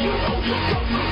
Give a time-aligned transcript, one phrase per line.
[0.00, 1.07] You won't coming.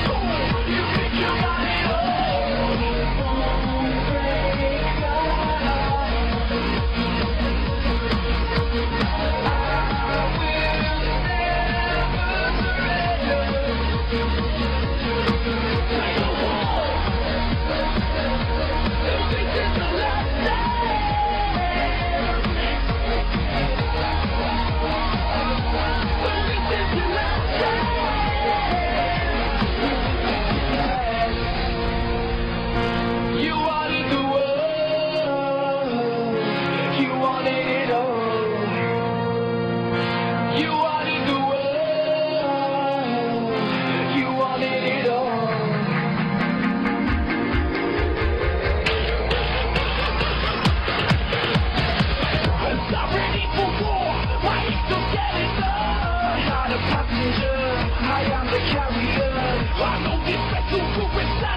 [61.49, 61.53] I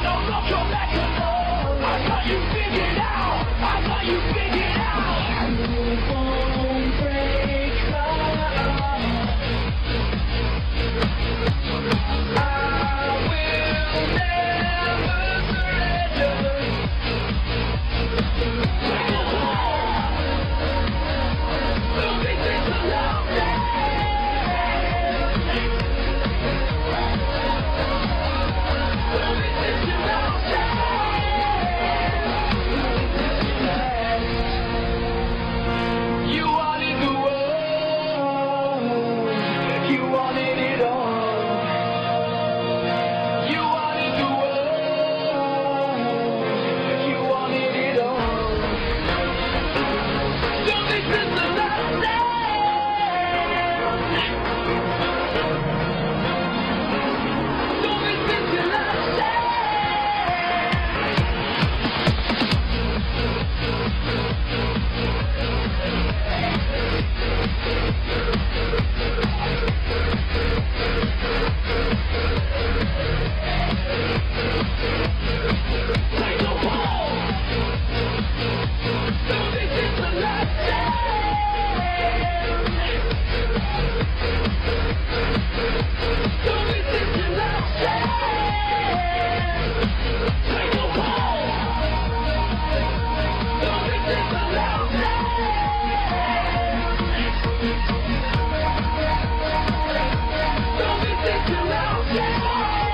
[2.07, 3.47] thought you figured out.
[3.61, 5.30] I thought you figured out.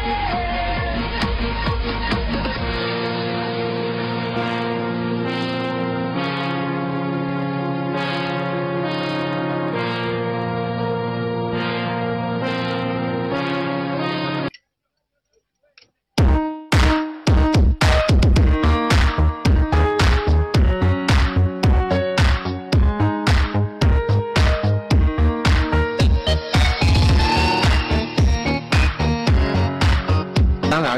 [0.06, 0.45] Thank you.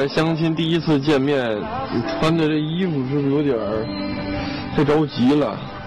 [0.09, 1.41] 相亲第一次见面，
[2.21, 3.87] 穿的这衣服是不是有点儿
[4.77, 5.59] 太着急了？